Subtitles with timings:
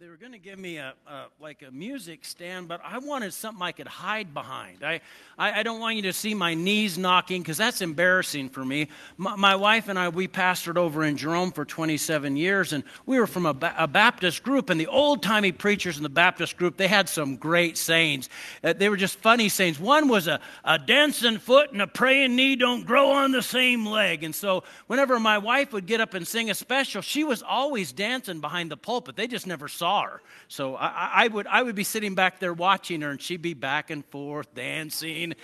[0.00, 3.34] they were going to give me a, a, like a music stand, but I wanted
[3.34, 4.84] something I could hide behind.
[4.84, 5.00] I,
[5.36, 8.86] I, I don't want you to see my knees knocking because that's embarrassing for me.
[9.16, 13.18] My, my, wife and I, we pastored over in Jerome for 27 years, and we
[13.18, 14.70] were from a, a Baptist group.
[14.70, 18.28] And the old timey preachers in the Baptist group, they had some great sayings.
[18.62, 19.80] Uh, they were just funny sayings.
[19.80, 23.84] One was a, a dancing foot and a praying knee don't grow on the same
[23.84, 24.22] leg.
[24.22, 27.90] And so whenever my wife would get up and sing a special, she was always
[27.90, 29.16] dancing behind the pulpit.
[29.16, 30.22] They just never saw her.
[30.48, 33.54] So I, I, would, I would be sitting back there watching her, and she'd be
[33.54, 35.34] back and forth dancing.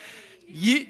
[0.48, 0.86] You,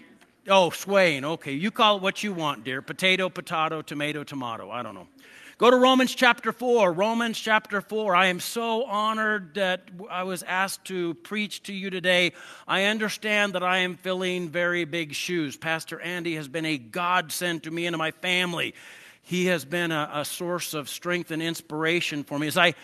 [0.48, 1.24] oh, swaying.
[1.24, 2.82] Okay, you call it what you want, dear.
[2.82, 4.70] Potato, potato, tomato, tomato.
[4.70, 5.08] I don't know.
[5.56, 6.92] Go to Romans chapter 4.
[6.92, 8.16] Romans chapter 4.
[8.16, 12.32] I am so honored that I was asked to preach to you today.
[12.66, 15.56] I understand that I am filling very big shoes.
[15.56, 18.74] Pastor Andy has been a godsend to me and to my family.
[19.22, 22.48] He has been a, a source of strength and inspiration for me.
[22.48, 22.74] As I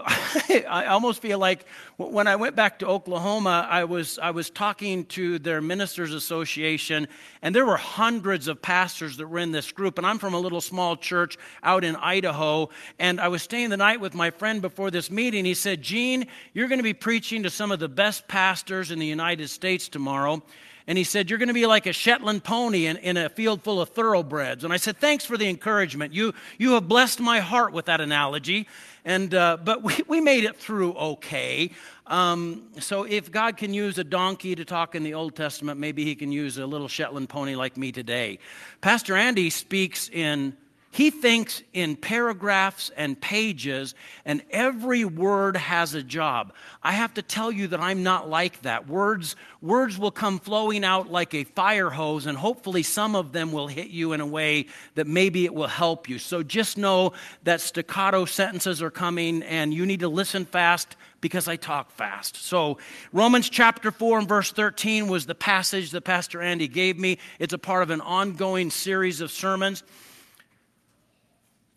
[0.68, 1.64] I almost feel like
[1.96, 7.08] when I went back to Oklahoma, I was, I was talking to their ministers association,
[7.42, 9.98] and there were hundreds of pastors that were in this group.
[9.98, 12.70] And I'm from a little small church out in Idaho.
[12.98, 15.44] And I was staying the night with my friend before this meeting.
[15.44, 18.98] He said, Gene, you're going to be preaching to some of the best pastors in
[18.98, 20.42] the United States tomorrow.
[20.86, 23.62] And he said, You're going to be like a Shetland pony in, in a field
[23.62, 24.62] full of thoroughbreds.
[24.62, 26.12] And I said, Thanks for the encouragement.
[26.12, 28.68] You, you have blessed my heart with that analogy.
[29.04, 31.70] And, uh, but we, we made it through okay.
[32.06, 36.04] Um, so if God can use a donkey to talk in the Old Testament, maybe
[36.04, 38.38] he can use a little Shetland pony like me today.
[38.80, 40.56] Pastor Andy speaks in
[40.96, 43.94] he thinks in paragraphs and pages,
[44.24, 46.54] and every word has a job.
[46.82, 48.88] I have to tell you that I'm not like that.
[48.88, 53.52] Words, words will come flowing out like a fire hose, and hopefully some of them
[53.52, 56.18] will hit you in a way that maybe it will help you.
[56.18, 57.12] So just know
[57.44, 62.36] that staccato sentences are coming, and you need to listen fast because I talk fast.
[62.36, 62.78] So,
[63.12, 67.18] Romans chapter 4 and verse 13 was the passage that Pastor Andy gave me.
[67.38, 69.82] It's a part of an ongoing series of sermons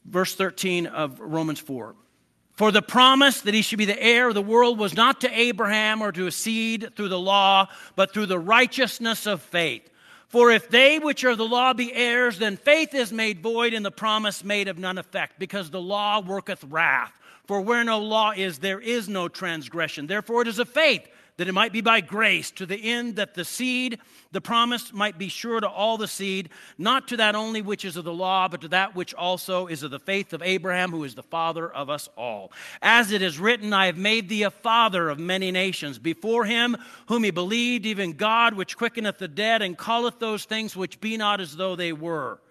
[0.10, 1.96] verse 13 of Romans 4.
[2.54, 5.40] For the promise that he should be the heir of the world was not to
[5.40, 9.90] Abraham or to a seed through the law, but through the righteousness of faith.
[10.28, 13.86] For if they which are the law be heirs, then faith is made void and
[13.86, 17.14] the promise made of none effect, because the law worketh wrath.
[17.46, 20.06] For where no law is, there is no transgression.
[20.06, 21.08] Therefore, it is of faith
[21.40, 23.98] that it might be by grace, to the end that the seed,
[24.34, 27.96] the promise, might be sure to all the seed, not to that only which is
[27.96, 31.06] of the law, but to that which also is of the faith of Abraham, who
[31.06, 32.52] is the father of us all.
[32.82, 36.76] As it is written, I have made thee a father of many nations, before him
[37.08, 41.16] whom he believed, even God, which quickeneth the dead, and calleth those things which be
[41.16, 42.42] not as though they were.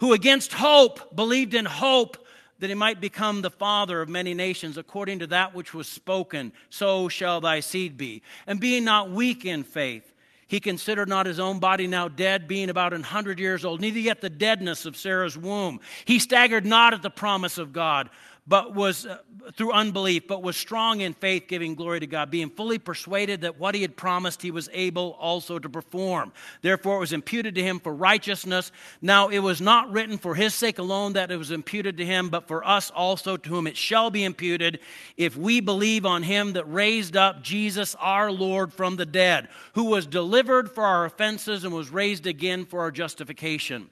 [0.00, 2.26] Who against hope believed in hope
[2.62, 6.52] that he might become the father of many nations, according to that which was spoken,
[6.70, 8.22] so shall thy seed be.
[8.46, 10.14] And being not weak in faith,
[10.46, 13.98] he considered not his own body now dead, being about an hundred years old, neither
[13.98, 15.80] yet the deadness of Sarah's womb.
[16.04, 18.10] He staggered not at the promise of God
[18.46, 19.18] but was uh,
[19.56, 23.60] through unbelief, but was strong in faith, giving glory to God, being fully persuaded that
[23.60, 26.32] what he had promised he was able also to perform.
[26.60, 28.72] Therefore, it was imputed to him for righteousness.
[29.00, 32.30] Now, it was not written for his sake alone that it was imputed to him,
[32.30, 34.80] but for us also, to whom it shall be imputed,
[35.16, 39.84] if we believe on him that raised up Jesus our Lord from the dead, who
[39.84, 43.88] was delivered for our offenses and was raised again for our justification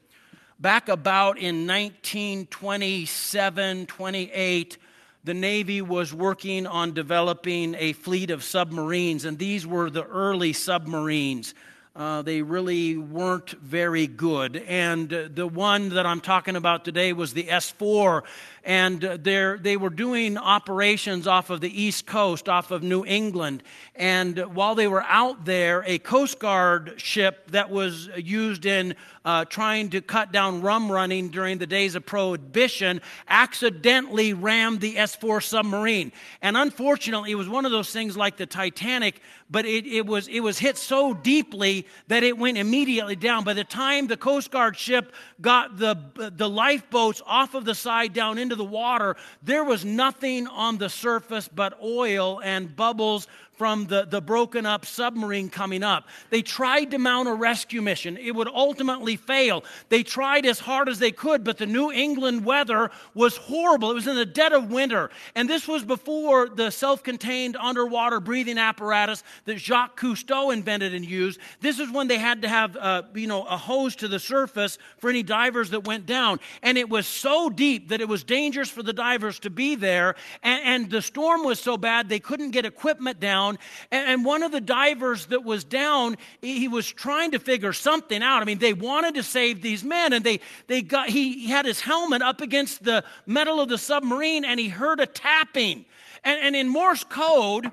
[0.60, 4.78] back about in 1927 28,
[5.24, 10.52] the Navy was working on developing a fleet of submarines, and these were the early
[10.52, 11.54] submarines.
[11.96, 14.56] Uh, they really weren't very good.
[14.56, 18.22] And uh, the one that I'm talking about today was the S 4
[18.62, 23.62] and uh, they were doing operations off of the East Coast, off of New England.
[23.94, 29.46] And while they were out there, a Coast Guard ship that was used in uh,
[29.46, 35.14] trying to cut down rum running during the days of Prohibition accidentally rammed the S
[35.16, 36.12] 4 submarine.
[36.42, 39.20] And unfortunately, it was one of those things like the Titanic,
[39.50, 43.42] but it, it, was, it was hit so deeply that it went immediately down.
[43.42, 45.96] By the time the Coast Guard ship got the,
[46.36, 50.88] the lifeboats off of the side down into the water, there was nothing on the
[50.88, 53.26] surface but oil and bubbles
[53.60, 56.08] from the, the broken up submarine coming up.
[56.30, 58.16] They tried to mount a rescue mission.
[58.16, 59.64] It would ultimately fail.
[59.90, 63.90] They tried as hard as they could, but the New England weather was horrible.
[63.90, 65.10] It was in the dead of winter.
[65.34, 71.04] And this was before the self contained underwater breathing apparatus that Jacques Cousteau invented and
[71.04, 71.38] used.
[71.60, 74.78] This is when they had to have uh, you know, a hose to the surface
[74.96, 76.40] for any divers that went down.
[76.62, 80.14] And it was so deep that it was dangerous for the divers to be there.
[80.42, 83.49] And, and the storm was so bad they couldn't get equipment down.
[83.90, 88.22] And, and one of the divers that was down, he was trying to figure something
[88.22, 88.42] out.
[88.42, 91.80] I mean, they wanted to save these men, and they, they got, he had his
[91.80, 95.84] helmet up against the metal of the submarine, and he heard a tapping.
[96.24, 97.70] And, and in Morse code,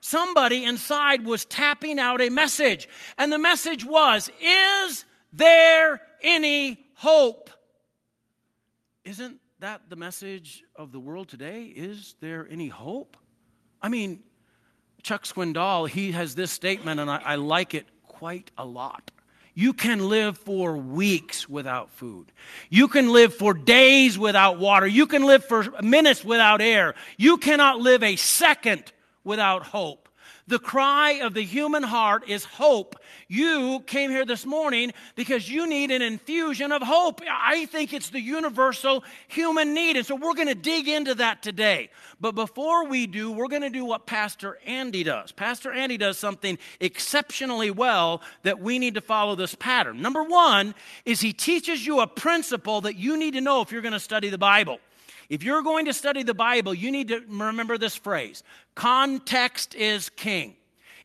[0.00, 2.88] somebody inside was tapping out a message.
[3.18, 7.50] And the message was, Is there any hope?
[9.04, 11.64] Isn't that the message of the world today?
[11.64, 13.16] Is there any hope?
[13.80, 14.22] I mean,
[15.06, 19.12] Chuck Swindoll, he has this statement, and I, I like it quite a lot.
[19.54, 22.32] You can live for weeks without food.
[22.70, 24.84] You can live for days without water.
[24.84, 26.96] You can live for minutes without air.
[27.18, 28.90] You cannot live a second
[29.22, 30.08] without hope.
[30.48, 32.96] The cry of the human heart is hope.
[33.28, 37.20] You came here this morning because you need an infusion of hope.
[37.28, 39.96] I think it's the universal human need.
[39.96, 41.90] And so we're going to dig into that today.
[42.20, 45.32] But before we do, we're going to do what Pastor Andy does.
[45.32, 50.00] Pastor Andy does something exceptionally well that we need to follow this pattern.
[50.00, 50.74] Number one
[51.04, 54.00] is he teaches you a principle that you need to know if you're going to
[54.00, 54.78] study the Bible.
[55.28, 58.44] If you're going to study the Bible, you need to remember this phrase
[58.76, 60.54] context is king.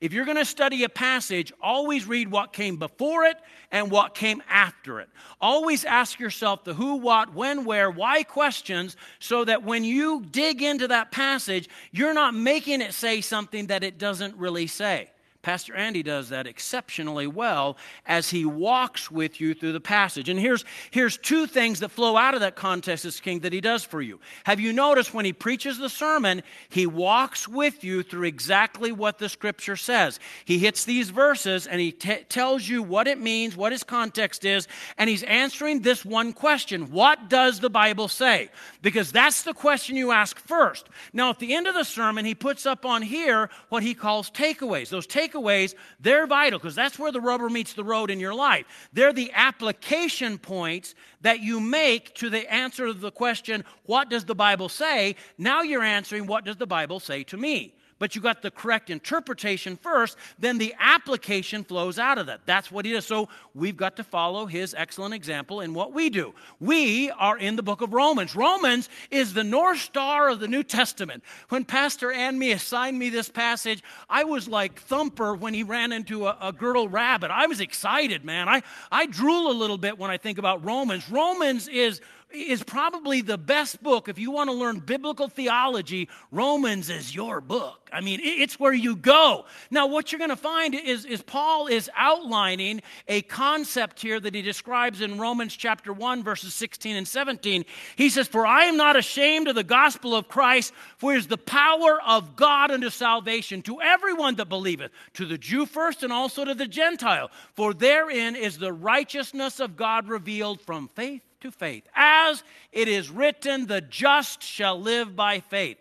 [0.02, 3.38] If you're going to study a passage, always read what came before it
[3.72, 5.08] and what came after it.
[5.40, 10.64] Always ask yourself the who, what, when, where, why questions so that when you dig
[10.64, 15.12] into that passage, you're not making it say something that it doesn't really say.
[15.42, 20.30] Pastor Andy does that exceptionally well as he walks with you through the passage.
[20.30, 23.60] And here's, here's two things that flow out of that context as king that he
[23.60, 24.20] does for you.
[24.44, 29.18] Have you noticed when he preaches the sermon, he walks with you through exactly what
[29.18, 30.20] the scripture says?
[30.46, 34.46] He hits these verses and he t- tells you what it means, what his context
[34.46, 34.68] is,
[35.00, 38.50] and he's answering this one question What does the Bible say?
[38.84, 40.88] Because that's the question you ask first.
[41.14, 44.30] Now, at the end of the sermon, he puts up on here what he calls
[44.30, 44.90] takeaways.
[44.90, 48.34] Those takeaways takeaways, they're vital because that's where the rubber meets the road in your
[48.34, 48.66] life.
[48.94, 54.26] They're the application points that you make to the answer to the question, What does
[54.26, 55.16] the Bible say?
[55.38, 57.76] Now you're answering, What does the Bible say to me?
[58.02, 62.42] But you got the correct interpretation first, then the application flows out of that.
[62.48, 63.06] That's what he does.
[63.06, 66.34] So we've got to follow his excellent example in what we do.
[66.60, 68.36] We are in the book of Romans.
[68.36, 71.24] Romans is the North Star of the New Testament.
[71.50, 76.26] When Pastor Andy assigned me this passage, I was like Thumper when he ran into
[76.26, 77.30] a, a girdle rabbit.
[77.30, 78.50] I was excited, man.
[78.50, 81.08] I, I drool a little bit when I think about Romans.
[81.08, 82.02] Romans is
[82.34, 86.10] is probably the best book if you want to learn biblical theology.
[86.32, 87.90] Romans is your book.
[87.94, 89.46] I mean, it's where you go.
[89.70, 94.34] Now, what you're going to find is, is Paul is outlining a concept here that
[94.34, 97.66] he describes in Romans chapter 1, verses 16 and 17.
[97.96, 101.28] He says, For I am not ashamed of the gospel of Christ, for it is
[101.28, 106.14] the power of God unto salvation to everyone that believeth, to the Jew first and
[106.14, 107.30] also to the Gentile.
[107.56, 111.84] For therein is the righteousness of God revealed from faith to faith.
[111.96, 115.78] As it is written, the just shall live by faith.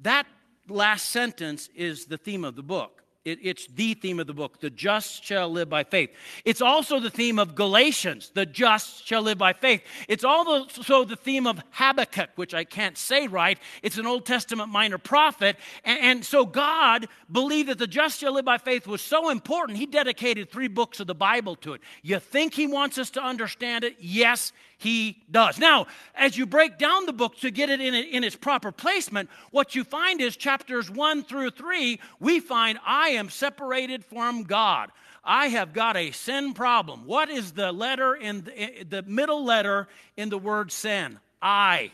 [0.00, 0.26] That
[0.68, 2.96] last sentence is the theme of the book.
[3.26, 4.60] It, it's the theme of the book.
[4.60, 6.10] The just shall live by faith.
[6.44, 8.30] It's also the theme of Galatians.
[8.32, 9.82] The just shall live by faith.
[10.08, 13.58] It's also the theme of Habakkuk, which I can't say right.
[13.82, 15.56] It's an Old Testament minor prophet.
[15.84, 19.78] And, and so God believed that the just shall live by faith was so important,
[19.78, 21.80] He dedicated three books of the Bible to it.
[22.02, 23.96] You think He wants us to understand it?
[23.98, 25.58] Yes, he does.
[25.58, 29.30] Now, as you break down the book to get it in, in its proper placement,
[29.50, 34.90] what you find is chapters 1 through 3, we find I am separated from God.
[35.24, 37.04] I have got a sin problem.
[37.04, 41.18] What is the letter in the, eh, the middle letter in the word sin?
[41.42, 41.90] I.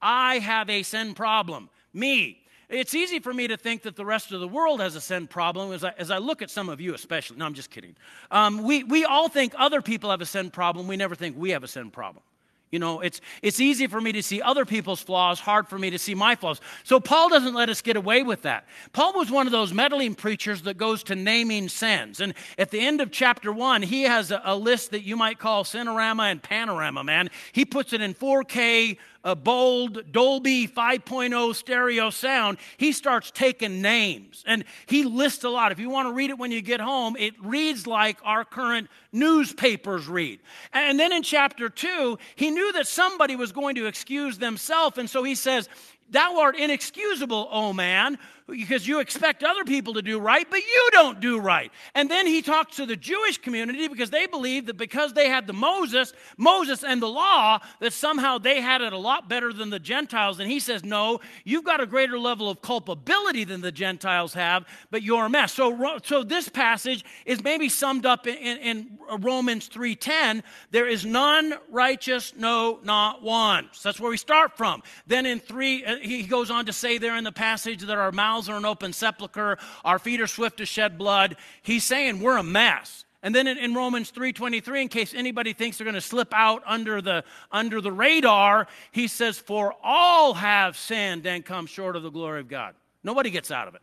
[0.00, 1.68] I have a sin problem.
[1.92, 2.38] Me.
[2.68, 5.28] It's easy for me to think that the rest of the world has a sin
[5.28, 7.36] problem as I, as I look at some of you, especially.
[7.36, 7.94] No, I'm just kidding.
[8.30, 10.88] Um, we, we all think other people have a sin problem.
[10.88, 12.24] We never think we have a sin problem.
[12.72, 15.90] You know, it's, it's easy for me to see other people's flaws, hard for me
[15.90, 16.60] to see my flaws.
[16.82, 18.66] So Paul doesn't let us get away with that.
[18.92, 22.20] Paul was one of those meddling preachers that goes to naming sins.
[22.20, 25.38] And at the end of chapter one, he has a, a list that you might
[25.38, 27.30] call Cinerama and Panorama, man.
[27.52, 34.44] He puts it in 4K a bold Dolby 5.0 stereo sound, he starts taking names
[34.46, 35.72] and he lists a lot.
[35.72, 38.88] If you want to read it when you get home, it reads like our current
[39.12, 40.38] newspapers read.
[40.72, 45.10] And then in chapter 2, he knew that somebody was going to excuse themselves, and
[45.10, 45.68] so he says,
[46.08, 50.88] Thou art inexcusable, O man, because you expect other people to do right, but you
[50.92, 51.72] don't do right.
[51.94, 55.48] And then he talks to the Jewish community because they believe that because they had
[55.48, 59.70] the Moses, Moses and the law, that somehow they had it a lot better than
[59.70, 60.38] the Gentiles.
[60.38, 64.64] And he says, No, you've got a greater level of culpability than the Gentiles have,
[64.90, 65.52] but you're a mess.
[65.52, 70.42] So, so this passage is maybe summed up in, in, in Romans 3:10.
[70.70, 73.68] There is none righteous, no, not one.
[73.72, 74.84] So that's where we start from.
[75.06, 78.12] Then in three, uh, he goes on to say there in the passage that our
[78.12, 81.36] mouth mouths are an open sepulchre, our feet are swift to shed blood.
[81.62, 83.04] He's saying we're a mess.
[83.22, 86.62] And then in, in Romans 3:23, in case anybody thinks they're going to slip out
[86.66, 92.02] under the under the radar, he says, "For all have sinned and come short of
[92.02, 93.82] the glory of God." Nobody gets out of it.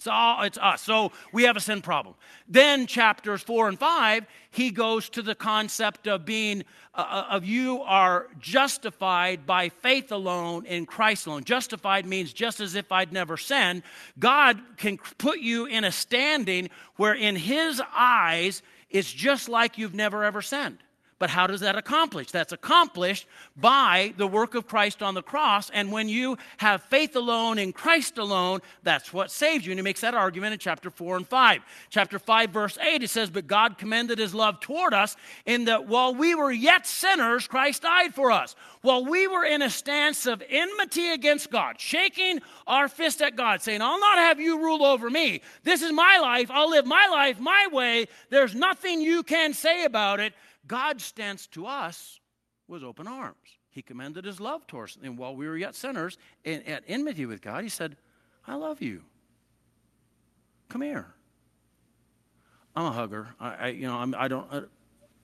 [0.00, 0.80] It's all it's us.
[0.80, 2.14] So we have a sin problem.
[2.48, 6.64] Then chapters 4 and 5, he goes to the concept of being
[6.94, 11.44] uh, uh, of you are justified by faith alone in Christ alone.
[11.44, 13.82] Justified means just as if I'd never sinned.
[14.18, 19.92] God can put you in a standing where in his eyes it's just like you've
[19.92, 20.78] never ever sinned.
[21.20, 22.30] But how does that accomplish?
[22.30, 25.68] That's accomplished by the work of Christ on the cross.
[25.68, 29.72] And when you have faith alone in Christ alone, that's what saves you.
[29.72, 31.60] And he makes that argument in chapter 4 and 5.
[31.90, 35.86] Chapter 5, verse 8, it says, But God commended his love toward us in that
[35.86, 38.56] while we were yet sinners, Christ died for us.
[38.80, 43.60] While we were in a stance of enmity against God, shaking our fist at God,
[43.60, 45.42] saying, I'll not have you rule over me.
[45.64, 46.50] This is my life.
[46.50, 48.08] I'll live my life my way.
[48.30, 50.32] There's nothing you can say about it.
[50.70, 52.20] God's stance to us
[52.68, 53.58] was open arms.
[53.70, 55.02] He commended his love towards us.
[55.02, 57.96] And while we were yet sinners and at enmity with God, he said,
[58.46, 59.02] I love you.
[60.68, 61.06] Come here.
[62.76, 63.30] I'm a hugger.
[63.40, 64.60] I, I you know, I'm, I don't, uh,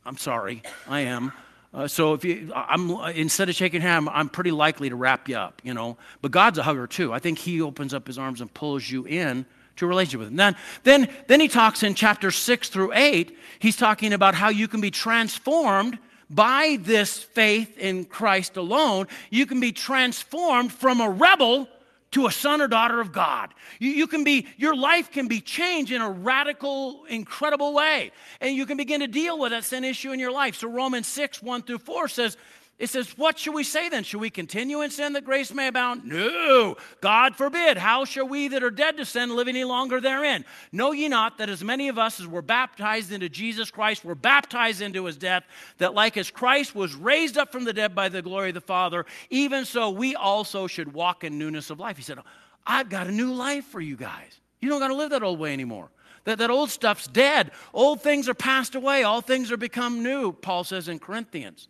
[0.05, 0.65] I'm sorry.
[0.88, 1.31] I am.
[1.73, 5.37] Uh, so if you, I'm instead of shaking hands, I'm pretty likely to wrap you
[5.37, 5.97] up, you know.
[6.23, 7.12] But God's a hugger too.
[7.12, 10.28] I think He opens up His arms and pulls you in to a relationship with
[10.28, 10.37] him.
[10.37, 14.68] Then, then, then he talks in chapter 6 through 8, he's talking about how you
[14.68, 19.06] can be transformed by this faith in Christ alone.
[19.30, 21.68] You can be transformed from a rebel
[22.12, 23.52] to a son or daughter of God.
[23.78, 28.11] You, you can be, your life can be changed in a radical, incredible way.
[28.40, 30.56] And you can begin to deal with that sin issue in your life.
[30.56, 32.37] So Romans 6, 1 through 4 says,
[32.78, 34.04] it says, What should we say then?
[34.04, 36.04] Should we continue in sin that grace may abound?
[36.04, 37.78] No, God forbid.
[37.78, 40.45] How shall we that are dead to sin live any longer therein?
[40.73, 44.14] Know ye not that as many of us as were baptized into Jesus Christ were
[44.14, 45.45] baptized into his death,
[45.78, 48.61] that like as Christ was raised up from the dead by the glory of the
[48.61, 51.97] Father, even so we also should walk in newness of life?
[51.97, 52.18] He said,
[52.66, 54.40] I've got a new life for you guys.
[54.61, 55.88] You don't got to live that old way anymore.
[56.25, 57.52] That, that old stuff's dead.
[57.73, 59.04] Old things are passed away.
[59.04, 61.68] All things are become new, Paul says in Corinthians.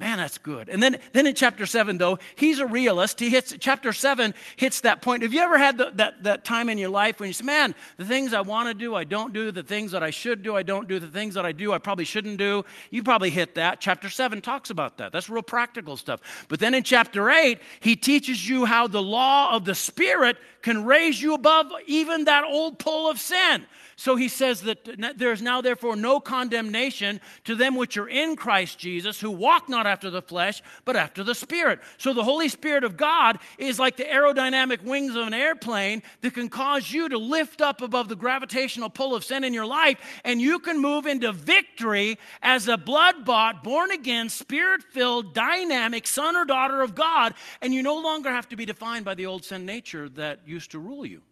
[0.00, 0.68] Man, that's good.
[0.68, 3.18] And then, then in chapter seven, though, he's a realist.
[3.18, 5.24] He hits chapter seven hits that point.
[5.24, 7.74] Have you ever had the, that, that time in your life when you say, Man,
[7.96, 10.54] the things I want to do, I don't do, the things that I should do,
[10.54, 12.64] I don't do, the things that I do, I probably shouldn't do?
[12.90, 13.80] You probably hit that.
[13.80, 15.10] Chapter seven talks about that.
[15.10, 16.20] That's real practical stuff.
[16.48, 20.36] But then in chapter eight, he teaches you how the law of the Spirit
[20.68, 23.64] can raise you above even that old pull of sin.
[23.96, 24.84] So he says that
[25.16, 29.68] there is now, therefore, no condemnation to them which are in Christ Jesus, who walk
[29.68, 31.80] not after the flesh, but after the Spirit.
[31.96, 36.34] So the Holy Spirit of God is like the aerodynamic wings of an airplane that
[36.34, 39.98] can cause you to lift up above the gravitational pull of sin in your life,
[40.22, 46.06] and you can move into victory as a blood bought, born again, spirit filled, dynamic
[46.06, 49.26] son or daughter of God, and you no longer have to be defined by the
[49.26, 51.22] old sin nature that used to rule you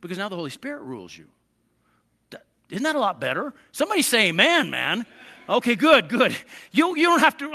[0.00, 1.26] because now the Holy Spirit rules you.
[2.70, 3.54] Isn't that a lot better?
[3.70, 5.06] Somebody say amen, man.
[5.48, 6.36] Okay, good, good.
[6.72, 7.54] You, you don't have to.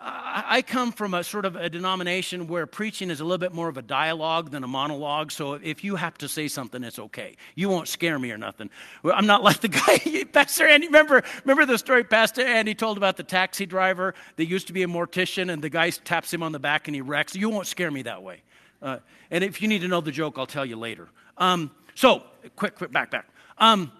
[0.00, 3.54] I, I come from a sort of a denomination where preaching is a little bit
[3.54, 5.30] more of a dialogue than a monologue.
[5.30, 7.36] So if you have to say something, it's okay.
[7.54, 8.70] You won't scare me or nothing.
[9.04, 10.88] I'm not like the guy, Pastor Andy.
[10.88, 14.82] Remember, remember the story Pastor Andy told about the taxi driver that used to be
[14.82, 17.36] a mortician and the guy taps him on the back and he wrecks?
[17.36, 18.42] You won't scare me that way.
[18.82, 18.98] Uh,
[19.30, 21.08] and if you need to know the joke, I'll tell you later.
[21.38, 22.24] Um, so,
[22.56, 23.28] quick, quick, back, back.
[23.58, 23.92] Um,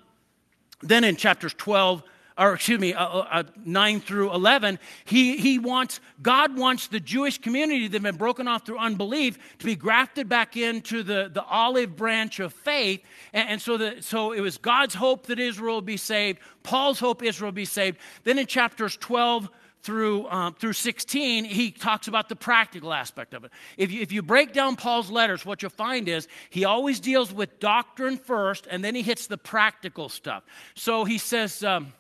[0.83, 2.03] then in chapters 12
[2.37, 6.99] or excuse me, uh, uh, uh, 9 through 11, he, he wants, God wants the
[6.99, 11.31] Jewish community that had been broken off through unbelief to be grafted back into the,
[11.33, 13.03] the olive branch of faith.
[13.33, 16.99] And, and so, the, so it was God's hope that Israel would be saved, Paul's
[16.99, 17.99] hope Israel would be saved.
[18.25, 19.49] Then in chapters 12
[19.85, 23.53] through, um, through 16, he talks about the practical aspect of it.
[23.77, 27.33] If you, if you break down Paul's letters, what you'll find is he always deals
[27.33, 30.43] with doctrine first, and then he hits the practical stuff.
[30.75, 31.93] So he says, um,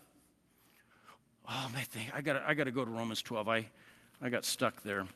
[1.48, 2.06] Oh, my thing.
[2.14, 3.48] I got I got to go to Romans 12.
[3.48, 3.66] I,
[4.22, 5.06] I got stuck there.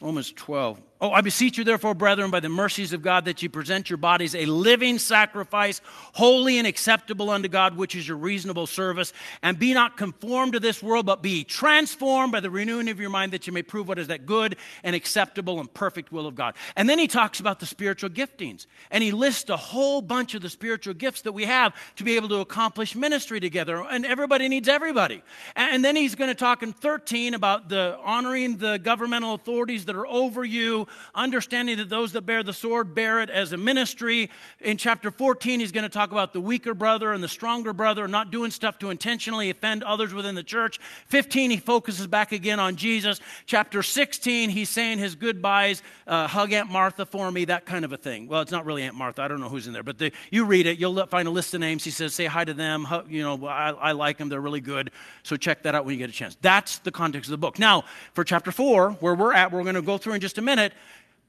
[0.00, 0.80] Romans 12.
[1.00, 3.98] Oh, I beseech you, therefore, brethren, by the mercies of God, that you present your
[3.98, 5.80] bodies a living sacrifice,
[6.12, 9.12] holy and acceptable unto God, which is your reasonable service.
[9.40, 13.10] And be not conformed to this world, but be transformed by the renewing of your
[13.10, 16.34] mind, that you may prove what is that good and acceptable and perfect will of
[16.34, 16.56] God.
[16.74, 18.66] And then he talks about the spiritual giftings.
[18.90, 22.16] And he lists a whole bunch of the spiritual gifts that we have to be
[22.16, 23.84] able to accomplish ministry together.
[23.88, 25.22] And everybody needs everybody.
[25.54, 29.94] And then he's going to talk in 13 about the honoring the governmental authorities that
[29.94, 34.30] are over you understanding that those that bear the sword bear it as a ministry.
[34.60, 38.08] In chapter 14, he's going to talk about the weaker brother and the stronger brother,
[38.08, 40.78] not doing stuff to intentionally offend others within the church.
[41.06, 43.20] 15, he focuses back again on Jesus.
[43.46, 47.92] Chapter 16, he's saying his goodbyes, uh, hug Aunt Martha for me, that kind of
[47.92, 48.28] a thing.
[48.28, 49.22] Well, it's not really Aunt Martha.
[49.22, 51.54] I don't know who's in there, but the, you read it, you'll find a list
[51.54, 51.84] of names.
[51.84, 52.86] He says, say hi to them.
[53.08, 54.28] You know, I, I like them.
[54.28, 54.90] They're really good.
[55.22, 56.36] So check that out when you get a chance.
[56.40, 57.58] That's the context of the book.
[57.58, 60.42] Now, for chapter 4, where we're at, we're going to go through in just a
[60.42, 60.72] minute.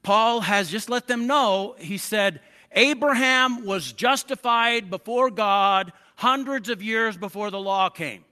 [0.02, 2.40] Paul has just let them know, he said,
[2.72, 8.24] Abraham was justified before God hundreds of years before the law came.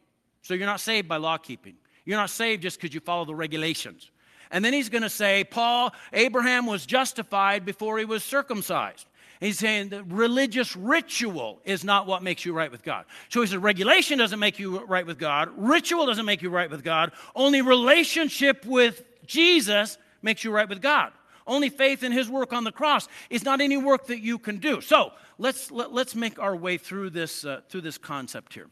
[0.42, 1.74] So you're not saved by law keeping.
[2.04, 4.10] You're not saved just because you follow the regulations.
[4.50, 9.06] And then he's going to say, Paul, Abraham was justified before he was circumcised.
[9.40, 13.04] He's saying that religious ritual is not what makes you right with God.
[13.28, 16.70] So he says regulation doesn't make you right with God, ritual doesn't make you right
[16.70, 21.12] with God, only relationship with Jesus makes you right with God.
[21.48, 24.58] Only faith in his work on the cross is not any work that you can
[24.58, 24.82] do.
[24.82, 28.52] So let's, let, us let us make our way through this, uh, through this concept
[28.52, 28.68] here.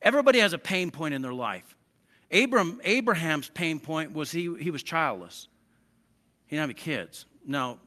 [0.00, 1.76] Everybody has a pain point in their life.
[2.32, 5.48] Abram, Abraham's pain point was he, he was childless.
[6.46, 7.26] He didn't have any kids.
[7.46, 7.78] Now,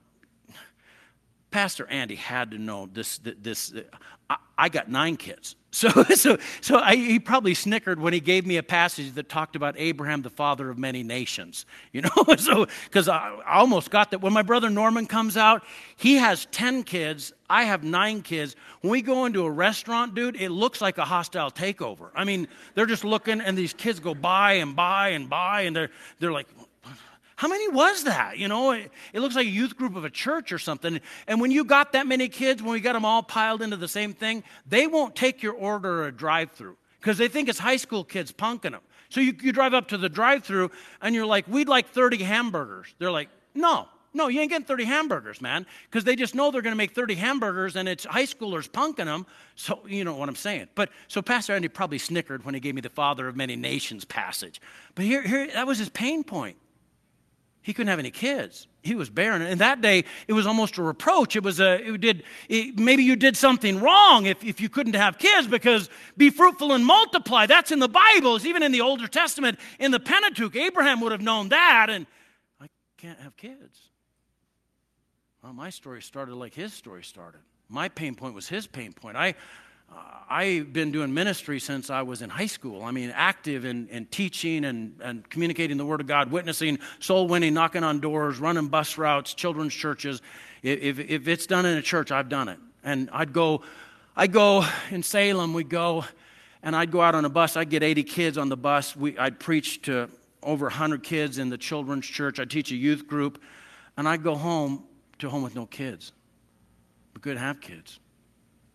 [1.51, 3.17] Pastor Andy had to know this.
[3.17, 3.73] this
[4.29, 5.55] I, I got nine kids.
[5.75, 9.57] So, so, so I, he probably snickered when he gave me a passage that talked
[9.57, 11.65] about Abraham, the father of many nations.
[11.91, 14.19] You know, so because I, I almost got that.
[14.19, 15.63] When my brother Norman comes out,
[15.95, 17.31] he has 10 kids.
[17.49, 18.57] I have nine kids.
[18.81, 22.09] When we go into a restaurant, dude, it looks like a hostile takeover.
[22.13, 25.73] I mean, they're just looking, and these kids go by and by and by, and
[25.73, 25.89] they're,
[26.19, 26.47] they're like,
[27.37, 28.37] how many was that?
[28.37, 31.01] You know, it, it, looks like a youth group of a church or something.
[31.27, 33.89] And when you got that many kids, when we got them all piled into the
[33.89, 37.75] same thing, they won't take your order or drive through because they think it's high
[37.75, 38.81] school kids punking them.
[39.09, 40.71] So you, you drive up to the drive through
[41.01, 42.93] and you're like, we'd like 30 hamburgers.
[42.99, 46.61] They're like, no, no, you ain't getting 30 hamburgers, man, because they just know they're
[46.61, 49.25] going to make 30 hamburgers and it's high schoolers punking them.
[49.55, 50.69] So, you know what I'm saying.
[50.73, 54.05] But so Pastor Andy probably snickered when he gave me the Father of Many Nations
[54.05, 54.61] passage.
[54.95, 56.55] But here, here that was his pain point.
[57.65, 58.67] He couldn't have any kids.
[58.83, 59.41] He was barren.
[59.41, 61.35] And that day, it was almost a reproach.
[61.35, 64.93] It was a, it did, it, maybe you did something wrong if, if you couldn't
[64.93, 67.47] have kids because be fruitful and multiply.
[67.47, 68.35] That's in the Bible.
[68.35, 69.57] It's even in the Older Testament.
[69.79, 71.87] In the Pentateuch, Abraham would have known that.
[71.89, 72.05] And
[72.61, 73.79] I can't have kids.
[75.41, 77.41] Well, my story started like his story started.
[77.67, 79.17] My pain point was his pain point.
[79.17, 79.33] I,
[79.91, 82.83] Uh, I've been doing ministry since I was in high school.
[82.83, 87.27] I mean, active in, in teaching and, and communicating the Word of God, witnessing, soul
[87.27, 90.21] winning, knocking on doors, running bus routes, children's churches.
[90.63, 92.59] If, if it's done in a church, I've done it.
[92.83, 93.61] And I'd go,
[94.15, 96.05] I'd go in Salem, we'd go,
[96.63, 97.55] and I'd go out on a bus.
[97.55, 98.95] I'd get 80 kids on the bus.
[98.95, 100.09] We, I'd preach to
[100.41, 102.39] over 100 kids in the children's church.
[102.39, 103.41] I'd teach a youth group.
[103.97, 104.83] And I'd go home
[105.19, 106.11] to home with no kids.
[107.13, 107.99] We couldn't have kids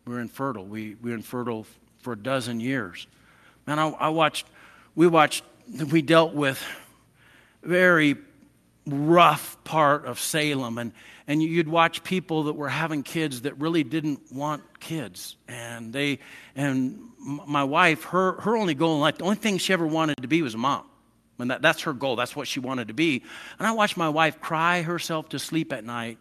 [0.07, 0.65] we were infertile.
[0.65, 1.67] We, we were infertile
[1.99, 3.07] for a dozen years.
[3.67, 4.47] Man, I, I watched,
[4.95, 5.45] we watched,
[5.91, 6.63] we dealt with
[7.63, 8.17] very
[8.87, 10.93] rough part of Salem, and,
[11.27, 15.37] and you'd watch people that were having kids that really didn't want kids.
[15.47, 16.19] And they,
[16.57, 20.17] and my wife, her, her only goal in life, the only thing she ever wanted
[20.23, 20.87] to be was a mom.
[21.39, 22.17] And that, that's her goal.
[22.17, 23.23] That's what she wanted to be.
[23.59, 26.19] And I watched my wife cry herself to sleep at night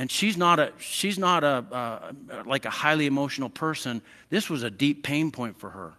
[0.00, 2.12] and she's not a she's not a uh,
[2.46, 5.92] like a highly emotional person this was a deep pain point for her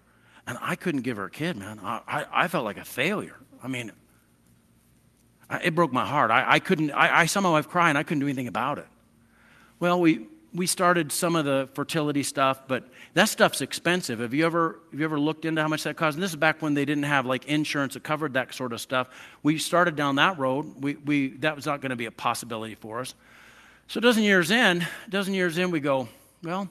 [0.48, 3.38] and i couldn't give her a kid man i, I, I felt like a failure
[3.64, 3.92] i mean
[5.52, 8.02] I, it broke my heart i, I couldn't I, I my wife cry and i
[8.02, 8.88] couldn't do anything about it
[9.80, 12.84] well we we started some of the fertility stuff, but
[13.14, 14.20] that stuff's expensive.
[14.20, 16.16] Have you ever have you ever looked into how much that costs?
[16.16, 18.82] And this is back when they didn't have like insurance that covered that sort of
[18.82, 19.10] stuff.
[19.44, 20.84] We started down that road.
[20.84, 23.16] We, we that was not going to be a possibility for us.
[23.88, 26.08] So a dozen years in, a dozen years in, we go,
[26.44, 26.70] well,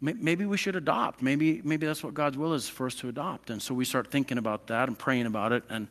[0.00, 1.22] maybe we should adopt.
[1.22, 3.50] Maybe maybe that's what God's will is for us to adopt.
[3.50, 5.88] And so we start thinking about that and praying about it and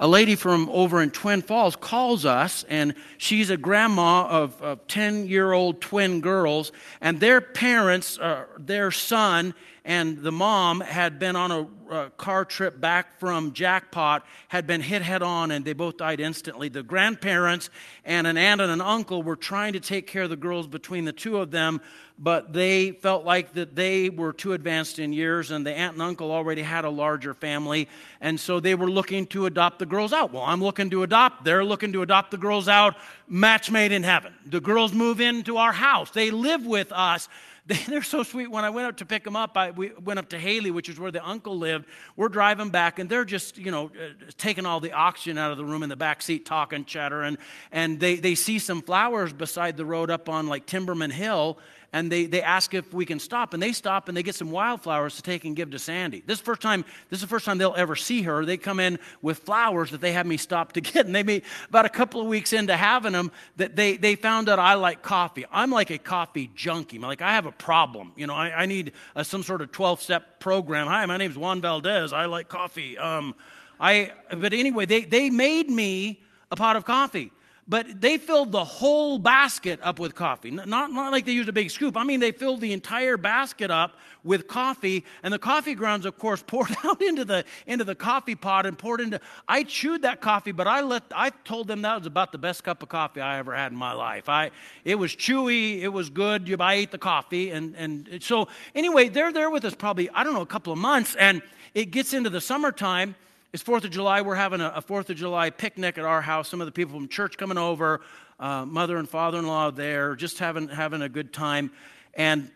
[0.00, 5.26] a lady from over in Twin Falls calls us, and she's a grandma of 10
[5.28, 9.54] year old twin girls, and their parents, uh, their son,
[9.84, 14.80] and the mom had been on a, a car trip back from Jackpot, had been
[14.80, 16.68] hit head on, and they both died instantly.
[16.68, 17.70] The grandparents
[18.04, 21.04] and an aunt and an uncle were trying to take care of the girls between
[21.04, 21.80] the two of them,
[22.18, 26.02] but they felt like that they were too advanced in years, and the aunt and
[26.02, 27.88] uncle already had a larger family,
[28.20, 30.32] and so they were looking to adopt the girls out.
[30.32, 31.44] Well, I'm looking to adopt.
[31.44, 32.96] They're looking to adopt the girls out.
[33.26, 34.34] Match made in heaven.
[34.44, 36.10] The girls move into our house.
[36.10, 37.28] They live with us
[37.88, 38.50] They, are so sweet.
[38.50, 40.88] When I went up to pick them up, I we went up to Hailey, which
[40.88, 41.86] is where the uncle lived.
[42.16, 45.58] We're driving back, and they're just, you know, uh, taking all the oxygen out of
[45.58, 47.38] the room in the back seat, talking, chattering.
[47.70, 51.58] And they, they see some flowers beside the road up on like Timmerman Hill,
[51.92, 54.50] and they, they ask if we can stop and they stop and they get some
[54.50, 57.44] wildflowers to take and give to sandy this is first time this is the first
[57.44, 60.72] time they'll ever see her they come in with flowers that they have me stop
[60.72, 63.96] to get and they may about a couple of weeks into having them that they,
[63.96, 67.49] they found out i like coffee i'm like a coffee junkie like i have a
[67.52, 68.12] problem.
[68.16, 70.86] You know i, I need a, some sort of 12-step program.
[70.86, 72.12] Hi my name's juan valdez.
[72.12, 72.98] I like coffee.
[72.98, 73.34] Um,
[73.78, 77.32] I, but anyway they, they made me a pot of coffee
[77.70, 80.50] but they filled the whole basket up with coffee.
[80.50, 81.96] Not, not like they used a big scoop.
[81.96, 86.18] I mean, they filled the entire basket up with coffee, and the coffee grounds, of
[86.18, 89.20] course, poured out into the into the coffee pot and poured into.
[89.46, 92.64] I chewed that coffee, but I let I told them that was about the best
[92.64, 94.28] cup of coffee I ever had in my life.
[94.28, 94.50] I
[94.84, 96.60] it was chewy, it was good.
[96.60, 100.34] I ate the coffee, and and so anyway, they're there with us probably I don't
[100.34, 101.40] know a couple of months, and
[101.72, 103.14] it gets into the summertime
[103.52, 104.22] it's Fourth of July.
[104.22, 106.48] We're having a Fourth of July picnic at our house.
[106.48, 108.00] Some of the people from church coming over,
[108.38, 111.72] uh, mother and father-in-law there, just having having a good time.
[112.14, 112.52] And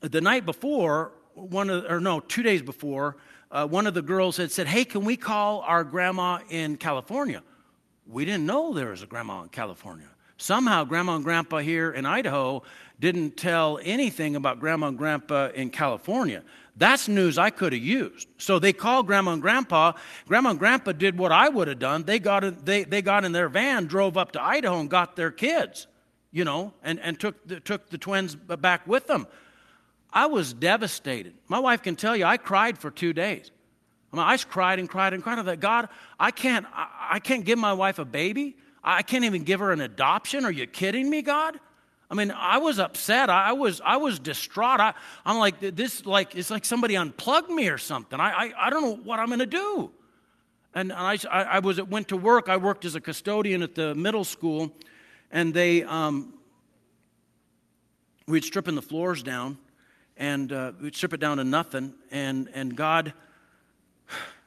[0.00, 3.16] the night before, one of, or no, two days before,
[3.50, 7.42] uh, one of the girls had said, "Hey, can we call our grandma in California?"
[8.06, 10.08] We didn't know there was a grandma in California.
[10.42, 12.64] Somehow, grandma and grandpa here in Idaho
[12.98, 16.42] didn't tell anything about grandma and grandpa in California.
[16.76, 18.26] That's news I could have used.
[18.38, 19.92] So they called grandma and grandpa.
[20.26, 22.02] Grandma and grandpa did what I would have done.
[22.02, 25.14] They got, in, they, they got in their van, drove up to Idaho, and got
[25.14, 25.86] their kids,
[26.32, 29.28] you know, and, and took, the, took the twins back with them.
[30.12, 31.34] I was devastated.
[31.46, 33.52] My wife can tell you, I cried for two days.
[34.12, 35.38] I, I cried and cried and cried.
[35.38, 38.56] I thought, God, I can't, I, I can't give my wife a baby.
[38.84, 40.44] I can't even give her an adoption.
[40.44, 41.58] Are you kidding me, God?
[42.10, 43.30] I mean, I was upset.
[43.30, 44.80] I was, I was distraught.
[44.80, 44.92] I,
[45.24, 48.20] am like, this, like, it's like somebody unplugged me or something.
[48.20, 49.90] I, I, I don't know what I'm going to do.
[50.74, 52.48] And I, I was, went to work.
[52.48, 54.72] I worked as a custodian at the middle school,
[55.30, 56.34] and they, um,
[58.26, 59.56] we'd stripping the floors down,
[60.16, 61.94] and uh, we'd strip it down to nothing.
[62.10, 63.14] And, and God,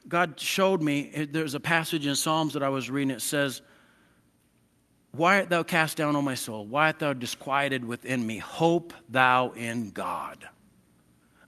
[0.08, 3.10] God showed me, there's a passage in Psalms that I was reading.
[3.10, 3.60] It says,
[5.16, 6.66] why art thou cast down, O my soul?
[6.66, 8.38] Why art thou disquieted within me?
[8.38, 10.48] Hope thou in God.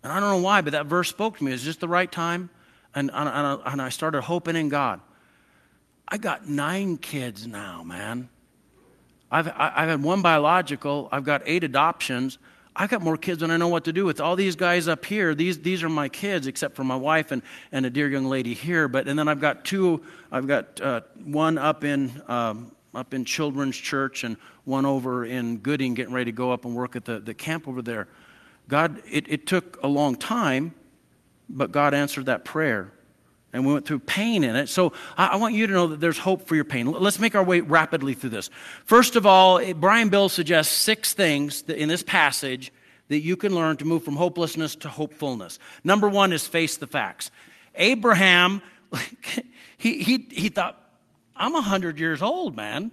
[0.02, 1.50] And I don't know why, but that verse spoke to me.
[1.50, 2.50] It was just the right time.
[2.94, 5.00] And, and, and I started hoping in God.
[6.06, 8.28] I got nine kids now, man.
[9.30, 12.38] I've, I've had one biological, I've got eight adoptions.
[12.74, 14.20] I've got more kids than I know what to do with.
[14.20, 17.42] All these guys up here, these, these are my kids, except for my wife and,
[17.72, 18.86] and a dear young lady here.
[18.86, 20.00] But and then I've got two,
[20.30, 25.58] I've got uh, one up in um, up in Children's Church and one over in
[25.58, 28.08] Gooding getting ready to go up and work at the, the camp over there.
[28.68, 30.74] God, it, it took a long time,
[31.48, 32.92] but God answered that prayer.
[33.52, 34.68] And we went through pain in it.
[34.68, 36.86] So I, I want you to know that there's hope for your pain.
[36.86, 38.50] Let's make our way rapidly through this.
[38.84, 42.72] First of all, Brian Bill suggests six things in this passage
[43.08, 45.58] that you can learn to move from hopelessness to hopefulness.
[45.82, 47.30] Number one is face the facts.
[47.74, 48.60] Abraham,
[49.78, 50.87] he, he, he thought,
[51.38, 52.90] I'm 100 years old, man.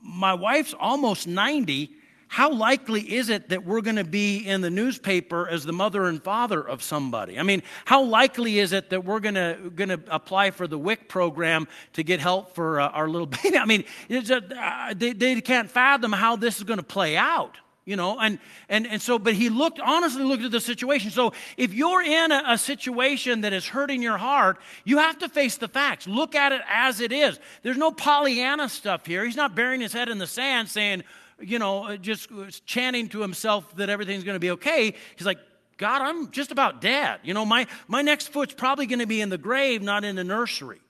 [0.00, 1.92] My wife's almost 90.
[2.28, 6.06] How likely is it that we're going to be in the newspaper as the mother
[6.06, 7.38] and father of somebody?
[7.38, 10.78] I mean, how likely is it that we're going to, going to apply for the
[10.78, 13.58] WIC program to get help for uh, our little baby?
[13.58, 17.58] I mean, a, uh, they, they can't fathom how this is going to play out
[17.84, 21.32] you know and and and so but he looked honestly looked at the situation so
[21.56, 25.56] if you're in a, a, situation that is hurting your heart you have to face
[25.56, 29.54] the facts look at it as it is there's no pollyanna stuff here he's not
[29.54, 31.02] burying his head in the sand saying
[31.42, 32.30] you know, just
[32.66, 34.94] chanting to himself that everything's going to be okay.
[35.16, 35.38] He's like,
[35.76, 37.20] God, I'm just about dead.
[37.24, 40.16] You know, my, my next foot's probably going to be in the grave, not in
[40.16, 40.80] the nursery.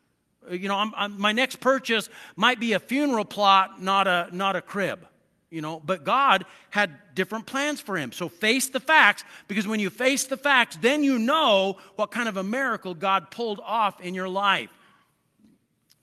[0.49, 4.29] Uh, you know, I'm, I'm, my next purchase might be a funeral plot, not a,
[4.33, 5.07] not a crib.
[5.53, 8.11] You know, but God had different plans for him.
[8.11, 12.27] So face the facts, because when you face the facts, then you know what kind
[12.27, 14.71] of a miracle God pulled off in your life.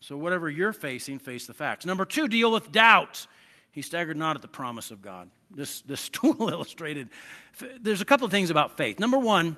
[0.01, 1.83] So, whatever you're facing, face the facts.
[1.83, 3.27] Number two, deal with doubts.
[3.71, 5.29] He staggered not at the promise of God.
[5.49, 7.09] This, this stool illustrated.
[7.81, 8.99] There's a couple of things about faith.
[8.99, 9.57] Number one,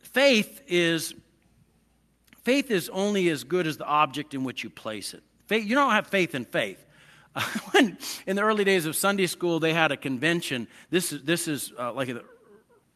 [0.00, 1.14] faith is
[2.44, 5.22] faith is only as good as the object in which you place it.
[5.46, 6.84] Faith, you don't have faith in faith.
[7.72, 10.68] when, in the early days of Sunday school, they had a convention.
[10.90, 12.22] This is, this is uh, like a,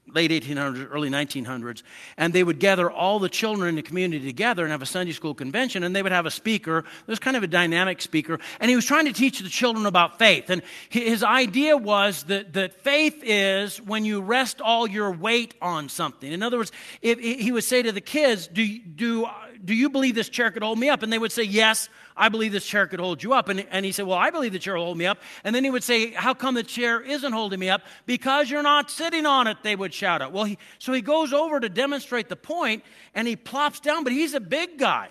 [0.09, 1.83] late 1800s, early 1900s,
[2.17, 5.13] and they would gather all the children in the community together and have a Sunday
[5.13, 6.79] school convention, and they would have a speaker.
[6.79, 9.87] It was kind of a dynamic speaker, and he was trying to teach the children
[9.87, 10.51] about faith.
[10.51, 15.89] And his idea was that, that faith is when you rest all your weight on
[15.89, 16.31] something.
[16.31, 19.29] In other words, if, he would say to the kids, do, do,
[19.65, 21.03] do you believe this chair could hold me up?
[21.03, 23.49] And they would say, Yes, I believe this chair could hold you up.
[23.49, 25.19] And, and he said, Well, I believe the chair will hold me up.
[25.45, 27.83] And then he would say, How come the chair isn't holding me up?
[28.07, 30.33] Because you're not sitting on it, they would shout out.
[30.33, 34.13] Well, he, so he goes over to demonstrate the point and he plops down, but
[34.13, 35.09] he's a big guy.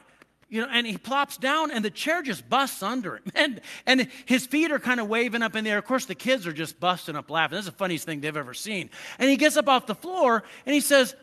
[0.50, 3.24] You know, and he plops down and the chair just busts under him.
[3.36, 5.78] And, and his feet are kind of waving up in the air.
[5.78, 7.56] Of course, the kids are just busting up laughing.
[7.56, 8.90] This is the funniest thing they've ever seen.
[9.18, 11.16] And he gets up off the floor and he says,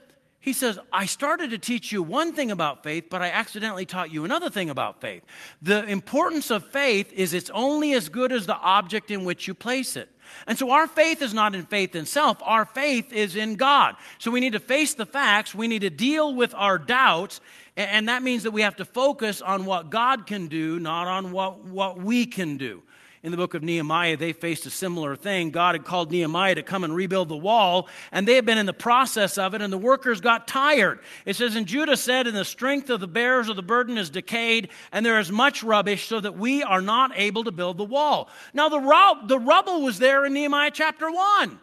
[0.49, 4.11] he says, I started to teach you one thing about faith, but I accidentally taught
[4.11, 5.23] you another thing about faith.
[5.61, 9.53] The importance of faith is it's only as good as the object in which you
[9.53, 10.09] place it.
[10.47, 13.97] And so our faith is not in faith in self, our faith is in God.
[14.19, 17.43] So we need to face the facts, we need to deal with our doubts,
[17.77, 21.31] and that means that we have to focus on what God can do, not on
[21.31, 22.83] what, what we can do
[23.23, 25.51] in the book of Nehemiah, they faced a similar thing.
[25.51, 28.67] God had called Nehemiah to come and rebuild the wall, and they had been in
[28.67, 31.01] the process of it, and the workers got tired.
[31.25, 34.11] It says, And Judah said, And the strength of the bearers of the burden is
[34.11, 37.85] decayed, and there is much rubbish, so that we are not able to build the
[37.85, 38.29] wall.
[38.55, 41.59] Now, the, rub- the rubble was there in Nehemiah chapter 1.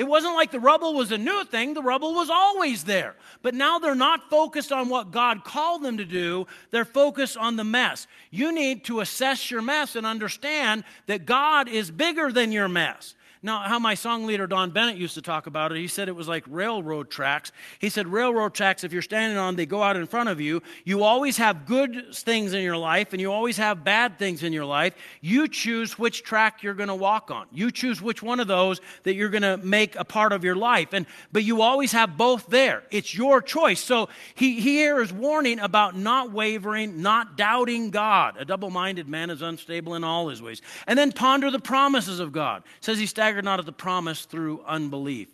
[0.00, 3.16] It wasn't like the rubble was a new thing, the rubble was always there.
[3.42, 7.56] But now they're not focused on what God called them to do, they're focused on
[7.56, 8.06] the mess.
[8.30, 13.14] You need to assess your mess and understand that God is bigger than your mess.
[13.42, 16.16] Now, how my song leader Don Bennett used to talk about it, he said it
[16.16, 17.52] was like railroad tracks.
[17.78, 20.62] He said, Railroad tracks, if you're standing on, they go out in front of you.
[20.84, 24.52] You always have good things in your life, and you always have bad things in
[24.52, 24.94] your life.
[25.20, 27.46] You choose which track you're going to walk on.
[27.52, 30.56] You choose which one of those that you're going to make a part of your
[30.56, 30.92] life.
[30.92, 32.82] And, but you always have both there.
[32.90, 33.80] It's your choice.
[33.80, 38.36] So he, he here is warning about not wavering, not doubting God.
[38.38, 40.62] A double minded man is unstable in all his ways.
[40.86, 42.62] And then ponder the promises of God.
[42.80, 43.06] Says he
[43.42, 45.28] not at the promise through unbelief.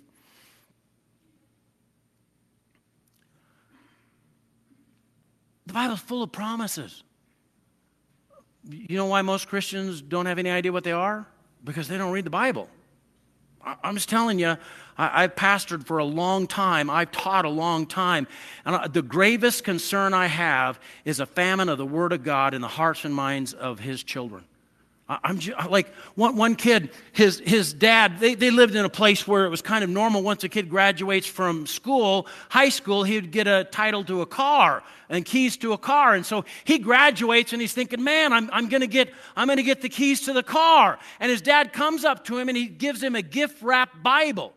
[5.67, 7.03] The Bible's full of promises.
[8.69, 11.27] You know why most Christians don't have any idea what they are?
[11.65, 12.69] Because they don't read the Bible.
[13.83, 14.57] I'm just telling you,
[14.97, 16.89] I've pastored for a long time.
[16.89, 18.29] I've taught a long time.
[18.65, 22.61] And the gravest concern I have is a famine of the Word of God in
[22.61, 24.45] the hearts and minds of His children.
[25.09, 29.27] I'm just, like one, one kid, his, his dad, they, they lived in a place
[29.27, 30.21] where it was kind of normal.
[30.25, 34.27] Once a kid graduates from school, high school, he would get a title to a
[34.27, 36.15] car and keys to a car.
[36.15, 39.59] And so he graduates and he's thinking, man, I'm, I'm going to get, I'm going
[39.59, 40.99] to get the keys to the car.
[41.21, 44.56] And his dad comes up to him and he gives him a gift wrapped Bible.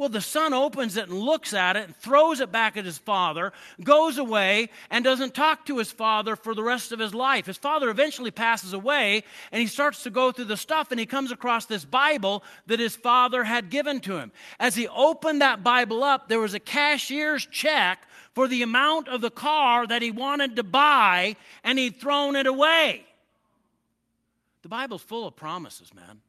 [0.00, 2.96] Well, the son opens it and looks at it and throws it back at his
[2.96, 3.52] father,
[3.84, 7.44] goes away, and doesn't talk to his father for the rest of his life.
[7.44, 11.04] His father eventually passes away, and he starts to go through the stuff, and he
[11.04, 14.32] comes across this Bible that his father had given to him.
[14.58, 19.20] As he opened that Bible up, there was a cashier's check for the amount of
[19.20, 23.04] the car that he wanted to buy, and he'd thrown it away.
[24.62, 26.22] The Bible's full of promises, man.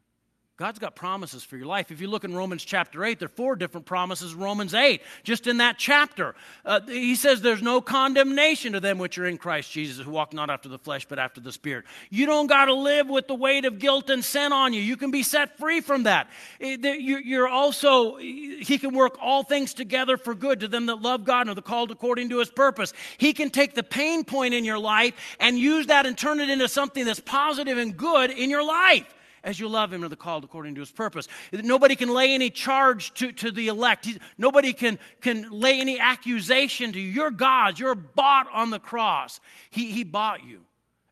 [0.62, 1.89] God's got promises for your life.
[1.89, 5.02] If you look in Romans chapter 8, there are four different promises in Romans 8,
[5.24, 6.36] just in that chapter.
[6.63, 10.34] Uh, he says there's no condemnation to them which are in Christ Jesus, who walk
[10.34, 11.86] not after the flesh, but after the Spirit.
[12.12, 14.82] You don't got to live with the weight of guilt and sin on you.
[14.82, 16.30] You can be set free from that.
[16.60, 21.47] You're also, He can work all things together for good to them that love God
[21.47, 22.93] and are called according to His purpose.
[23.17, 26.52] He can take the pain point in your life and use that and turn it
[26.52, 29.12] into something that's positive and good in your life
[29.44, 31.28] as you love him are the called according to his purpose.
[31.52, 34.08] Nobody can lay any charge to, to the elect.
[34.38, 37.10] Nobody can, can lay any accusation to you.
[37.10, 37.80] You're God's.
[37.80, 39.40] You're bought on the cross.
[39.70, 40.62] He, he bought you.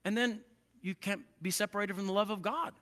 [0.05, 0.41] And then
[0.81, 2.73] you can't be separated from the love of God.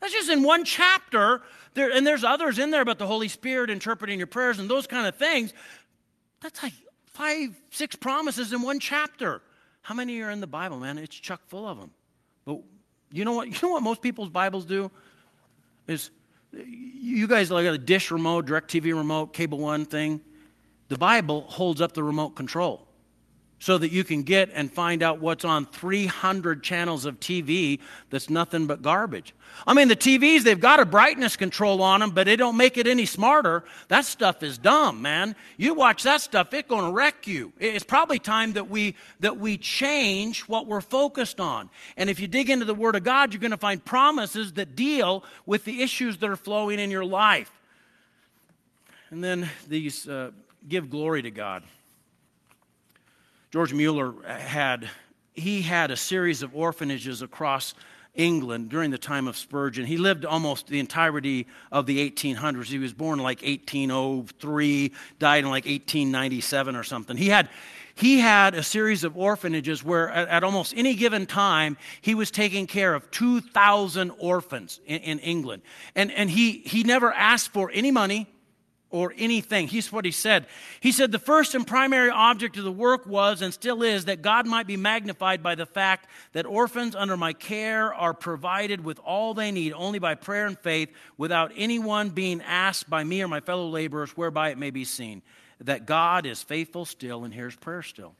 [0.00, 1.42] That's just in one chapter.
[1.74, 4.86] There, and there's others in there about the Holy Spirit interpreting your prayers and those
[4.86, 5.52] kind of things.
[6.40, 6.72] That's like
[7.06, 9.42] five, six promises in one chapter.
[9.82, 10.98] How many are in the Bible, man?
[10.98, 11.90] It's chock full of them.
[12.44, 12.60] But
[13.12, 13.48] you know what?
[13.52, 14.90] You know what most people's Bibles do?
[15.86, 16.10] Is
[16.52, 20.20] you guys like a dish remote, DirecTV remote, cable one thing.
[20.88, 22.86] The Bible holds up the remote control
[23.60, 28.30] so that you can get and find out what's on 300 channels of TV that's
[28.30, 29.34] nothing but garbage.
[29.66, 32.78] I mean, the TVs, they've got a brightness control on them, but they don't make
[32.78, 33.62] it any smarter.
[33.88, 35.36] That stuff is dumb, man.
[35.58, 37.52] You watch that stuff, it's going to wreck you.
[37.60, 41.68] It's probably time that we, that we change what we're focused on.
[41.98, 44.74] And if you dig into the Word of God, you're going to find promises that
[44.74, 47.52] deal with the issues that are flowing in your life.
[49.10, 50.30] And then these uh,
[50.66, 51.62] give glory to God.
[53.50, 54.88] George Mueller had
[55.32, 57.74] he had a series of orphanages across
[58.14, 59.86] England during the time of Spurgeon.
[59.86, 62.66] He lived almost the entirety of the 1800s.
[62.66, 67.16] He was born like 1803, died in like 1897 or something.
[67.16, 67.48] He had
[67.96, 72.30] he had a series of orphanages where at, at almost any given time he was
[72.30, 75.62] taking care of 2,000 orphans in, in England.
[75.94, 78.26] And, and he, he never asked for any money
[78.90, 79.68] or anything.
[79.68, 80.46] Here's what he said.
[80.80, 84.22] He said, The first and primary object of the work was and still is that
[84.22, 88.98] God might be magnified by the fact that orphans under my care are provided with
[89.00, 93.28] all they need only by prayer and faith without anyone being asked by me or
[93.28, 95.22] my fellow laborers, whereby it may be seen
[95.60, 98.14] that God is faithful still and hears prayer still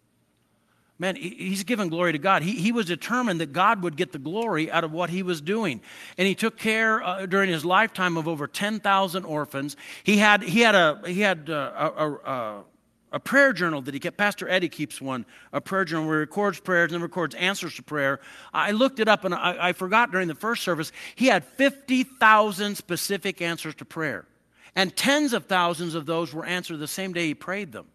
[1.00, 2.42] man, he's given glory to God.
[2.42, 5.40] He, he was determined that God would get the glory out of what he was
[5.40, 5.80] doing.
[6.18, 9.76] And he took care uh, during his lifetime of over 10,000 orphans.
[10.04, 12.64] He had, he had, a, he had uh, a, a, a,
[13.12, 14.18] a, prayer journal that he kept.
[14.18, 17.82] Pastor Eddie keeps one, a prayer journal where he records prayers and records answers to
[17.82, 18.20] prayer.
[18.52, 22.76] I looked it up and I, I forgot during the first service, he had 50,000
[22.76, 24.26] specific answers to prayer.
[24.76, 27.86] And tens of thousands of those were answered the same day he prayed them.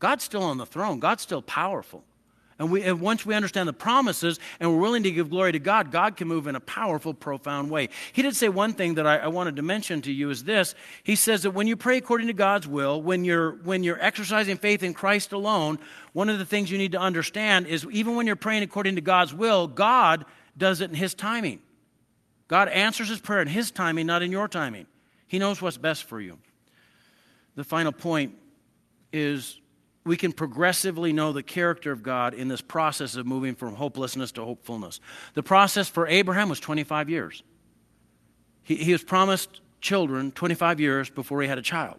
[0.00, 2.04] God's still on the throne, God's still powerful.
[2.58, 5.60] And, we, and once we understand the promises and we're willing to give glory to
[5.60, 7.88] God, God can move in a powerful, profound way.
[8.12, 10.74] He did say one thing that I, I wanted to mention to you is this.
[11.04, 14.56] He says that when you pray according to God's will, when you're, when you're exercising
[14.56, 15.78] faith in Christ alone,
[16.14, 19.02] one of the things you need to understand is even when you're praying according to
[19.02, 20.24] God's will, God
[20.56, 21.60] does it in His timing.
[22.48, 24.86] God answers His prayer in His timing, not in your timing.
[25.28, 26.38] He knows what's best for you.
[27.54, 28.34] The final point
[29.12, 29.60] is
[30.04, 34.32] we can progressively know the character of God in this process of moving from hopelessness
[34.32, 35.00] to hopefulness.
[35.34, 37.42] The process for Abraham was 25 years.
[38.62, 41.98] He, he was promised children 25 years before he had a child.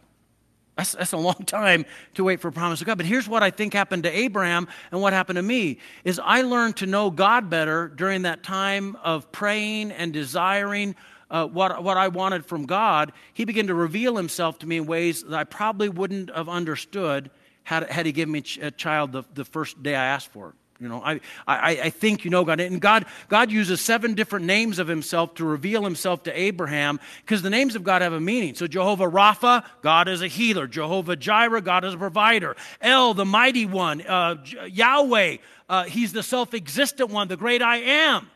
[0.75, 1.85] That's, that's a long time
[2.15, 2.97] to wait for a promise of God.
[2.97, 6.41] But here's what I think happened to Abraham and what happened to me is I
[6.41, 10.95] learned to know God better during that time of praying and desiring
[11.29, 13.11] uh, what, what I wanted from God.
[13.33, 17.29] He began to reveal himself to me in ways that I probably wouldn't have understood
[17.69, 20.55] had, had he given me a child the, the first day I asked for it.
[20.79, 22.59] You know, I, I, I think you know God.
[22.59, 27.43] And God, God uses seven different names of himself to reveal himself to Abraham because
[27.43, 28.55] the names of God have a meaning.
[28.55, 30.65] So Jehovah Rapha, God is a healer.
[30.65, 32.55] Jehovah Jireh, God is a provider.
[32.81, 34.01] El, the mighty one.
[34.01, 38.31] Uh, Yahweh, uh, he's the self existent one, the great I am.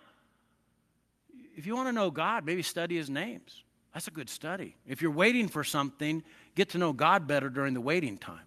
[1.55, 3.63] If you want to know God, maybe study his names.
[3.95, 4.75] That's a good study.
[4.85, 6.21] If you're waiting for something,
[6.53, 8.41] get to know God better during the waiting time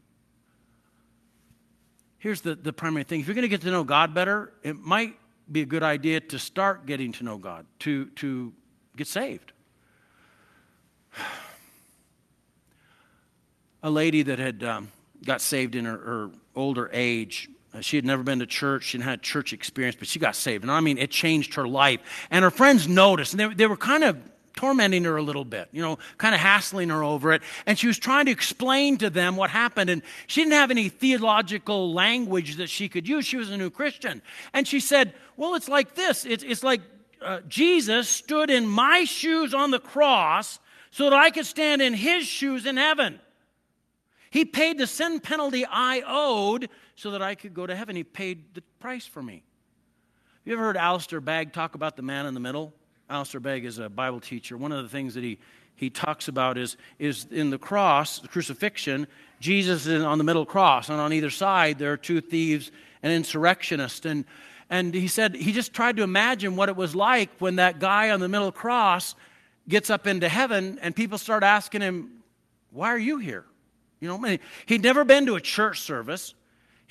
[2.19, 4.77] here's the, the primary thing if you're going to get to know God better, it
[4.77, 5.17] might
[5.51, 8.53] be a good idea to start getting to know God, to, to
[8.97, 9.53] get saved.
[13.83, 14.91] A lady that had um,
[15.25, 18.85] got saved in her, her older age, uh, she had never been to church.
[18.85, 20.65] She hadn't had church experience, but she got saved.
[20.65, 22.01] And I mean, it changed her life.
[22.31, 24.19] And her friends noticed, and they, they were kind of
[24.57, 27.43] tormenting her a little bit, you know, kind of hassling her over it.
[27.67, 29.91] And she was trying to explain to them what happened.
[29.91, 33.27] And she didn't have any theological language that she could use.
[33.27, 34.23] She was a new Christian.
[34.53, 36.81] And she said, Well, it's like this it's, it's like
[37.23, 40.59] uh, Jesus stood in my shoes on the cross
[40.91, 43.21] so that I could stand in his shoes in heaven.
[44.31, 47.97] He paid the sin penalty I owed so that I could go to heaven.
[47.97, 49.43] He paid the price for me.
[50.45, 52.73] You ever heard Alistair Begg talk about the man in the middle?
[53.09, 54.57] Alistair Begg is a Bible teacher.
[54.57, 55.39] One of the things that he,
[55.77, 59.07] he talks about is, is in the cross, the crucifixion,
[59.39, 63.13] Jesus is on the middle cross, and on either side there are two thieves and
[63.13, 64.07] insurrectionists.
[64.07, 64.25] And,
[64.71, 68.11] and he said he just tried to imagine what it was like when that guy
[68.11, 69.15] on the middle cross
[69.69, 72.23] gets up into heaven and people start asking him,
[72.73, 73.45] Why are you here?
[74.01, 76.35] You know, he'd never been to a church service.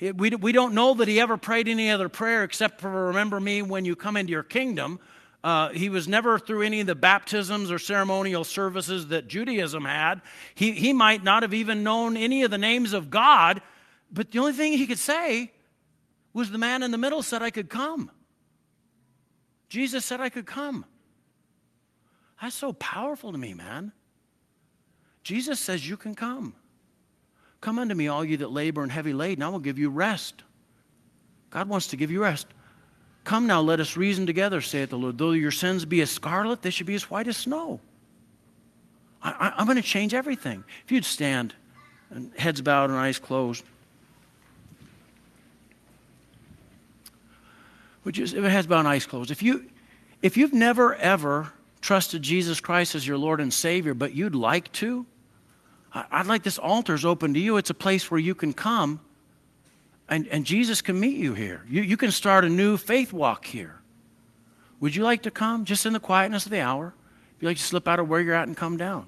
[0.00, 3.62] We, we don't know that he ever prayed any other prayer except for remember me
[3.62, 4.98] when you come into your kingdom
[5.46, 10.20] Uh, he was never through any of the baptisms or ceremonial services that Judaism had.
[10.56, 13.62] He, he might not have even known any of the names of God,
[14.10, 15.52] but the only thing he could say
[16.32, 18.10] was the man in the middle said I could come.
[19.68, 20.84] Jesus said I could come.
[22.42, 23.92] That's so powerful to me, man.
[25.22, 26.56] Jesus says you can come.
[27.60, 30.42] Come unto me, all you that labor and heavy laden, I will give you rest.
[31.50, 32.48] God wants to give you rest.
[33.26, 35.18] Come now, let us reason together, saith the Lord.
[35.18, 37.80] Though your sins be as scarlet, they should be as white as snow.
[39.20, 40.62] I, am going to change everything.
[40.84, 41.52] If you'd stand,
[42.10, 43.64] and heads bowed and eyes closed.
[48.04, 49.64] Would you, if heads bowed and eyes closed, if you,
[50.22, 54.70] if you've never ever trusted Jesus Christ as your Lord and Savior, but you'd like
[54.74, 55.04] to,
[55.92, 57.56] I'd like this altar's open to you.
[57.56, 59.00] It's a place where you can come
[60.08, 61.64] and, and Jesus can meet you here.
[61.68, 63.80] You, you can start a new faith walk here.
[64.80, 66.94] Would you like to come just in the quietness of the hour?
[67.36, 69.06] If you like to slip out of where you're at and come down.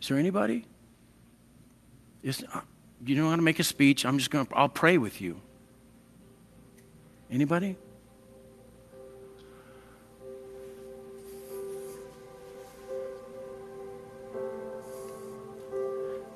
[0.00, 0.64] Is there anybody?
[2.22, 2.60] Is, uh,
[3.04, 4.06] you don't want to make a speech.
[4.06, 5.40] I'm just going to, I'll pray with you.
[7.30, 7.76] Anybody?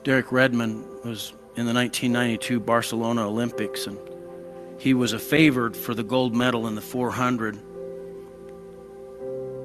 [0.03, 3.98] Derek Redmond was in the 1992 Barcelona Olympics, and
[4.78, 7.59] he was a favored for the gold medal in the 400.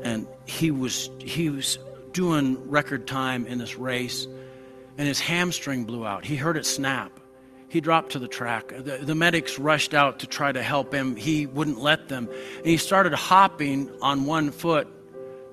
[0.03, 1.79] And he was he was
[2.11, 4.27] doing record time in this race,
[4.97, 6.25] and his hamstring blew out.
[6.25, 7.17] He heard it snap.
[7.69, 8.67] He dropped to the track.
[8.69, 11.15] The, the medics rushed out to try to help him.
[11.15, 14.87] He wouldn't let them, and he started hopping on one foot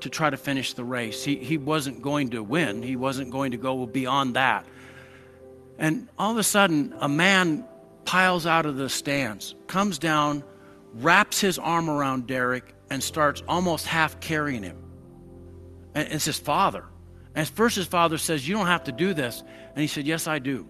[0.03, 1.25] to try to finish the race.
[1.25, 4.67] He, he wasn't going to win, he wasn't going to go beyond that.
[5.79, 7.65] And all of a sudden, a man
[8.05, 10.45] piles out of the stands, comes down,
[10.95, 14.77] wraps his arm around Derek, and starts almost half carrying him.
[15.95, 16.85] And it's his father.
[17.35, 19.43] And first, his father says, You don't have to do this.
[19.75, 20.69] And he said, Yes, I do.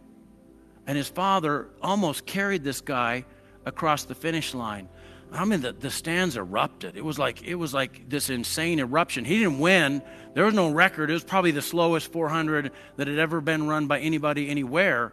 [0.87, 3.25] And his father almost carried this guy
[3.65, 4.89] across the finish line.
[5.33, 6.97] I mean, the, the stands erupted.
[6.97, 9.25] It was like it was like this insane eruption.
[9.25, 10.03] He didn't win.
[10.35, 11.11] There was no record.
[11.11, 15.13] It was probably the slowest 400 that had ever been run by anybody anywhere.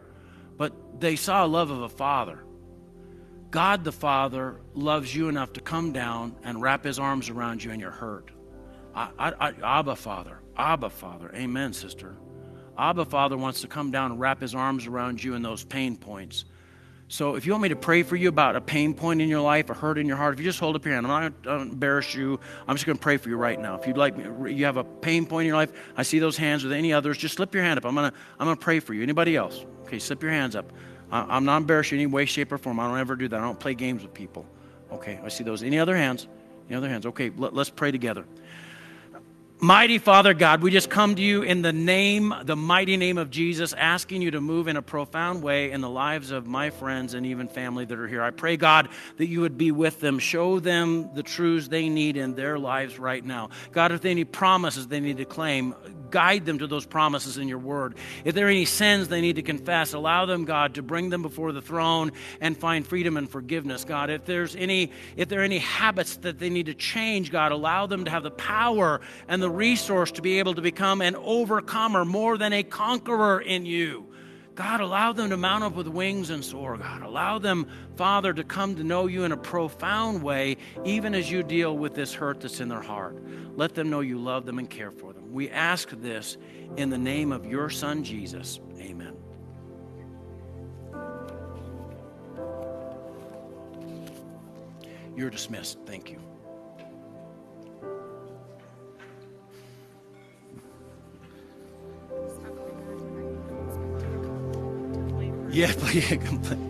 [0.58, 2.44] But they saw a love of a father.
[3.52, 7.72] God the Father loves you enough to come down and wrap His arms around you
[7.72, 8.30] and you're hurt.
[8.94, 12.16] I, I, I, Abba Father, Abba Father, Amen, sister.
[12.78, 15.98] Abba Father wants to come down and wrap His arms around you in those pain
[15.98, 16.46] points.
[17.12, 19.42] So if you want me to pray for you about a pain point in your
[19.42, 21.44] life, a hurt in your heart, if you just hold up your hand, I'm not
[21.44, 22.40] going to embarrass you.
[22.68, 23.76] I'm just going to pray for you right now.
[23.80, 26.64] If you'd like, you have a pain point in your life, I see those hands
[26.64, 27.86] with any others, just slip your hand up.
[27.86, 29.02] I'm going to, I'm going to pray for you.
[29.02, 29.66] Anybody else?
[29.86, 30.72] Okay, slip your hands up.
[31.12, 32.80] I'm not embarrassed in any way, shape, or form.
[32.80, 33.40] I don't ever do that.
[33.40, 34.46] I don't play games with people.
[34.92, 35.64] Okay, I see those.
[35.64, 36.28] Any other hands?
[36.70, 37.08] Any other hands?
[37.08, 38.26] Okay, let, let's pray together.
[39.62, 43.30] Mighty Father God, we just come to you in the name, the mighty name of
[43.30, 47.14] Jesus, asking you to move in a profound way in the lives of my friends
[47.14, 48.24] and even family that are here.
[48.24, 48.88] I pray, God,
[49.18, 52.98] that you would be with them, show them the truths they need in their lives
[52.98, 53.50] right now.
[53.74, 55.76] God, if they need promises they need to claim,
[56.12, 57.96] guide them to those promises in your word.
[58.24, 61.22] If there are any sins they need to confess, allow them, God, to bring them
[61.22, 64.10] before the throne and find freedom and forgiveness, God.
[64.10, 67.86] If there's any, if there are any habits that they need to change, God, allow
[67.86, 72.06] them to have the power and the resource to be able to become an overcomer
[72.06, 74.08] more than a conqueror in you.
[74.60, 76.76] God, allow them to mount up with wings and soar.
[76.76, 81.32] God, allow them, Father, to come to know you in a profound way, even as
[81.32, 83.16] you deal with this hurt that's in their heart.
[83.56, 85.32] Let them know you love them and care for them.
[85.32, 86.36] We ask this
[86.76, 88.60] in the name of your Son, Jesus.
[88.78, 89.16] Amen.
[95.16, 95.78] You're dismissed.
[95.86, 96.20] Thank you.
[105.52, 106.69] Yeah, play, yeah,